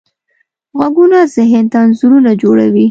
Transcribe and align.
غږونه 0.77 1.19
ذهن 1.35 1.65
ته 1.71 1.77
انځورونه 1.85 2.31
جوړوي. 2.41 2.79